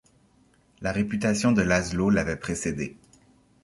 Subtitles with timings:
[0.81, 2.97] La réputation de László l'avait précédé.